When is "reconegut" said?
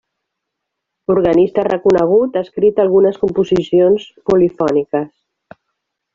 1.67-2.39